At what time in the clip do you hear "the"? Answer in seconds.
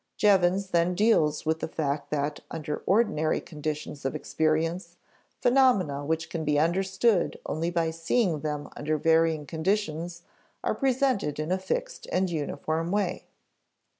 1.59-1.67